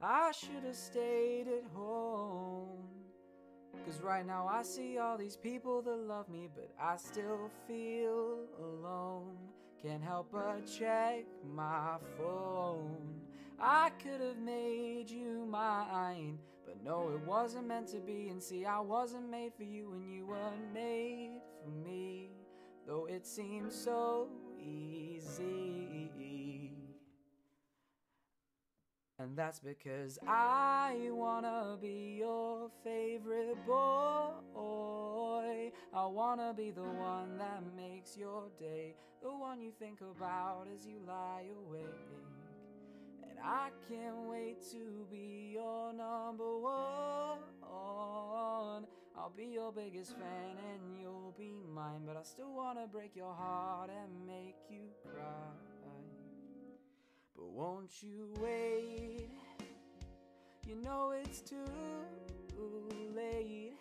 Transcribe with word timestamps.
I 0.00 0.30
should 0.30 0.64
have 0.64 0.76
stayed 0.76 1.48
at 1.48 1.64
home. 1.74 2.78
Cause 3.84 4.00
right 4.00 4.24
now 4.24 4.46
I 4.48 4.62
see 4.62 4.98
all 4.98 5.16
these 5.16 5.36
people 5.36 5.82
that 5.82 5.96
love 5.96 6.28
me, 6.28 6.48
but 6.54 6.70
I 6.80 6.96
still 6.96 7.50
feel 7.66 8.40
alone. 8.60 9.36
Can't 9.82 10.02
help 10.02 10.28
but 10.30 10.66
check 10.66 11.24
my 11.54 11.96
phone. 12.16 13.20
I 13.60 13.90
could 14.02 14.20
have 14.20 14.38
made 14.38 15.10
you 15.10 15.46
mine, 15.50 16.38
but 16.64 16.82
no, 16.84 17.10
it 17.10 17.20
wasn't 17.26 17.66
meant 17.66 17.88
to 17.88 17.98
be. 17.98 18.28
And 18.28 18.42
see, 18.42 18.64
I 18.64 18.78
wasn't 18.78 19.28
made 19.30 19.52
for 19.54 19.64
you, 19.64 19.92
and 19.92 20.08
you 20.08 20.26
weren't 20.26 20.72
made 20.72 21.40
for 21.64 21.70
me. 21.70 22.30
Though 22.86 23.06
it 23.06 23.26
seems 23.26 23.74
so 23.74 24.28
easy. 24.60 25.37
That's 29.38 29.60
because 29.60 30.18
I 30.26 31.10
wanna 31.12 31.78
be 31.80 32.16
your 32.18 32.68
favorite 32.82 33.56
boy. 33.64 35.70
I 35.94 36.06
wanna 36.06 36.52
be 36.56 36.72
the 36.72 36.82
one 36.82 37.38
that 37.38 37.62
makes 37.76 38.16
your 38.16 38.48
day, 38.58 38.96
the 39.22 39.30
one 39.30 39.60
you 39.60 39.70
think 39.78 40.00
about 40.00 40.66
as 40.74 40.84
you 40.84 40.98
lie 41.06 41.44
awake. 41.56 41.86
And 43.22 43.38
I 43.40 43.70
can't 43.88 44.28
wait 44.28 44.60
to 44.72 45.06
be 45.08 45.52
your 45.54 45.92
number 45.92 46.58
one. 46.58 47.38
I'll 49.16 49.32
be 49.36 49.46
your 49.46 49.72
biggest 49.72 50.12
fan 50.12 50.56
and 50.72 51.00
you'll 51.00 51.34
be 51.38 51.62
mine, 51.72 52.02
but 52.04 52.16
I 52.16 52.24
still 52.24 52.52
wanna 52.52 52.88
break 52.90 53.14
your 53.14 53.34
heart 53.34 53.90
and 53.90 54.26
make 54.26 54.56
you 54.68 54.88
cry. 55.04 55.52
But 57.36 57.50
won't 57.50 58.02
you 58.02 58.34
wait? 58.40 59.07
You 60.68 60.76
know 60.82 61.14
it's 61.18 61.40
too 61.40 61.64
late. 63.16 63.72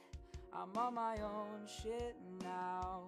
I'm 0.54 0.76
on 0.78 0.94
my 0.94 1.18
own 1.18 1.68
shit 1.84 2.16
now. 2.42 3.02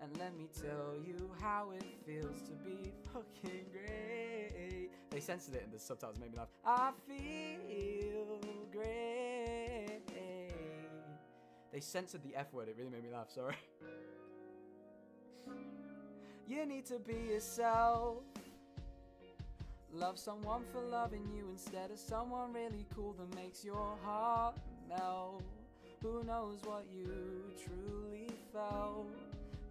And 0.00 0.16
let 0.18 0.34
me 0.36 0.48
tell 0.58 0.94
you 1.06 1.30
how 1.38 1.72
it 1.76 1.84
feels 2.06 2.40
to 2.48 2.52
be 2.64 2.92
fucking 3.12 3.66
great. 3.70 4.88
They 5.10 5.20
censored 5.20 5.56
it 5.56 5.64
in 5.66 5.70
the 5.70 5.78
subtitles, 5.78 6.18
made 6.18 6.32
me 6.32 6.38
laugh. 6.38 6.48
I 6.64 6.92
feel 7.06 8.40
great. 8.72 10.00
They 11.72 11.80
censored 11.80 12.22
the 12.22 12.34
F 12.34 12.54
word, 12.54 12.68
it 12.68 12.76
really 12.78 12.88
made 12.88 13.04
me 13.04 13.10
laugh, 13.12 13.30
sorry. 13.30 13.56
You 16.48 16.64
need 16.64 16.86
to 16.86 17.00
be 17.00 17.32
yourself. 17.32 18.22
Love 19.98 20.18
someone 20.18 20.60
for 20.70 20.82
loving 20.82 21.26
you 21.34 21.48
instead 21.50 21.90
of 21.90 21.98
someone 21.98 22.52
really 22.52 22.84
cool 22.94 23.14
that 23.14 23.34
makes 23.34 23.64
your 23.64 23.96
heart 24.04 24.54
melt. 24.90 25.42
Who 26.02 26.22
knows 26.22 26.58
what 26.64 26.84
you 26.92 27.10
truly 27.64 28.28
felt? 28.52 29.06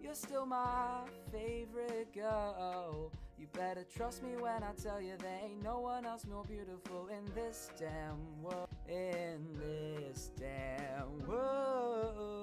You're 0.02 0.16
still 0.16 0.48
my 0.48 1.02
favorite 1.32 2.12
girl. 2.12 3.12
You 3.38 3.46
better 3.54 3.86
trust 3.96 4.24
me 4.24 4.32
when 4.40 4.64
I 4.64 4.72
tell 4.82 5.00
you 5.00 5.14
there 5.20 5.40
ain't 5.44 5.62
no 5.62 5.80
one 5.80 6.08
else 6.08 6.26
more 6.26 6.44
beautiful 6.44 7.08
in 7.10 7.32
this 7.36 7.70
damn 7.78 8.42
world. 8.42 8.68
In 8.90 9.46
this 9.60 10.32
damn 10.40 11.28
world. 11.28 12.35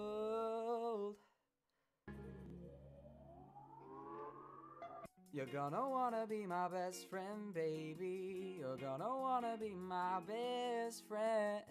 You're 5.34 5.46
gonna 5.46 5.88
wanna 5.88 6.26
be 6.28 6.44
my 6.44 6.68
best 6.68 7.08
friend, 7.08 7.54
baby. 7.54 8.58
You're 8.58 8.76
gonna 8.76 9.08
wanna 9.08 9.56
be 9.58 9.70
my 9.70 10.20
best 10.28 11.08
friend. 11.08 11.64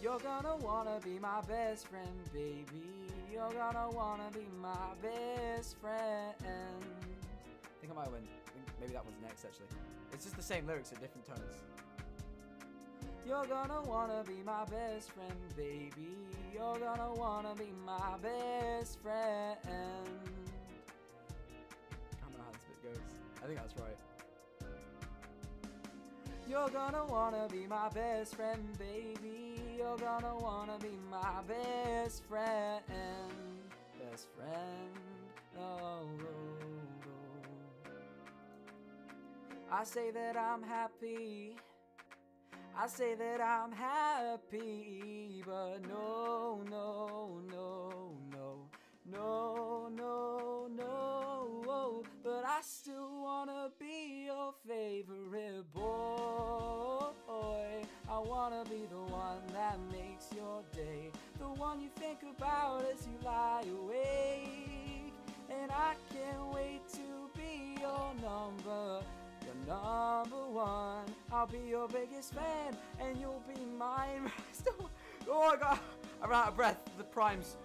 You're 0.00 0.20
gonna 0.20 0.56
wanna 0.56 0.98
be 1.04 1.18
my 1.18 1.42
best 1.42 1.86
friend, 1.86 2.08
baby. 2.32 2.64
You're 3.30 3.52
gonna 3.52 3.90
wanna 3.90 4.30
be 4.32 4.46
my 4.62 4.94
best 5.02 5.76
friend. 5.82 6.34
I 6.40 7.80
think 7.82 7.92
I 7.92 7.94
might 7.94 8.10
win. 8.10 8.26
I 8.46 8.50
think 8.52 8.64
maybe 8.80 8.92
that 8.94 9.04
one's 9.04 9.20
next, 9.20 9.44
actually. 9.44 9.66
It's 10.14 10.24
just 10.24 10.36
the 10.36 10.42
same 10.42 10.66
lyrics 10.66 10.92
at 10.92 11.00
different 11.02 11.26
tones. 11.26 11.56
You're 13.26 13.46
gonna 13.46 13.82
wanna 13.82 14.24
be 14.26 14.42
my 14.44 14.64
best 14.64 15.12
friend, 15.12 15.38
baby. 15.56 16.16
You're 16.52 16.78
gonna 16.78 17.12
wanna 17.14 17.54
be 17.54 17.72
my 17.84 18.16
best 18.22 18.98
friend. 19.00 19.56
I 19.64 19.68
don't 22.22 22.32
know 22.36 22.44
how 22.44 22.50
this 22.52 22.62
bit 22.68 22.82
goes. 22.82 23.00
I 23.42 23.46
think 23.46 23.58
that's 23.58 23.74
right. 23.80 23.96
You're 26.48 26.68
gonna 26.70 27.04
wanna 27.06 27.46
be 27.48 27.66
my 27.66 27.88
best 27.90 28.34
friend, 28.34 28.76
baby. 28.78 29.62
You're 29.76 29.96
gonna 29.98 30.36
wanna 30.36 30.78
be 30.80 30.98
my 31.08 31.42
best 31.46 32.24
friend. 32.24 32.82
Best 34.10 34.26
friend. 34.36 34.98
Oh, 35.56 35.60
oh, 35.62 36.08
oh. 37.06 37.92
I 39.70 39.84
say 39.84 40.10
that 40.10 40.36
I'm 40.36 40.62
happy. 40.62 41.56
I 42.82 42.86
say 42.86 43.14
that 43.14 43.42
I'm 43.42 43.72
happy, 43.72 45.42
but 45.44 45.86
no, 45.86 46.62
no, 46.70 47.42
no, 47.50 48.16
no, 48.32 48.70
no, 49.04 49.90
no, 49.94 50.66
no. 51.66 52.02
But 52.24 52.44
I 52.46 52.60
still 52.62 53.20
wanna 53.22 53.68
be 53.78 54.24
your 54.28 54.54
favorite 54.66 55.70
boy. 55.74 57.10
I 58.08 58.18
wanna 58.18 58.64
be 58.64 58.86
the 58.88 59.02
one 59.12 59.42
that 59.52 59.78
makes 59.92 60.32
your 60.34 60.62
day, 60.72 61.10
the 61.38 61.48
one 61.48 61.82
you 61.82 61.90
think 61.96 62.20
about 62.22 62.82
as 62.90 63.06
you 63.06 63.12
lie 63.22 63.62
awake. 63.70 65.12
And 65.50 65.70
I 65.70 65.96
can't 66.14 66.54
wait 66.54 66.80
to 66.94 67.28
be 67.36 67.76
your 67.78 68.14
number 68.22 68.39
I'll 71.40 71.46
be 71.46 71.70
your 71.70 71.88
biggest 71.88 72.34
fan, 72.34 72.76
and 73.00 73.18
you'll 73.18 73.42
be 73.48 73.58
mine. 73.78 74.30
oh 75.30 75.48
my 75.48 75.56
god, 75.56 75.78
I'm 76.22 76.30
out 76.30 76.48
of 76.48 76.56
breath. 76.56 76.78
The 76.98 77.04
primes. 77.04 77.56